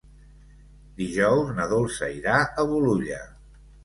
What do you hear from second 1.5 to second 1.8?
na